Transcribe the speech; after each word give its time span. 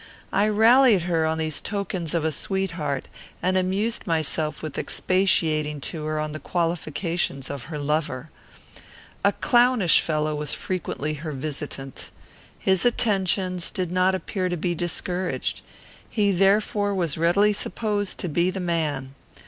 I 0.33 0.47
rallied 0.47 1.03
her 1.03 1.27
on 1.27 1.37
these 1.37 1.61
tokens 1.61 2.15
of 2.15 2.25
a 2.25 2.31
sweetheart, 2.31 3.07
and 3.43 3.55
amused 3.55 4.07
myself 4.07 4.63
with 4.63 4.79
expatiating 4.79 5.79
to 5.81 6.05
her 6.05 6.17
on 6.17 6.31
the 6.31 6.39
qualifications 6.39 7.51
of 7.51 7.65
her 7.65 7.77
lover. 7.77 8.31
A 9.23 9.31
clownish 9.31 10.01
fellow 10.01 10.33
was 10.33 10.55
frequently 10.55 11.13
her 11.13 11.31
visitant. 11.33 12.09
His 12.57 12.83
attentions 12.83 13.69
did 13.69 13.91
not 13.91 14.15
appear 14.15 14.49
to 14.49 14.57
be 14.57 14.73
discouraged. 14.73 15.61
He 16.09 16.31
therefore 16.31 16.95
was 16.95 17.15
readily 17.19 17.53
supposed 17.53 18.17
to 18.21 18.27
be 18.27 18.49
the 18.49 18.59
man. 18.59 19.13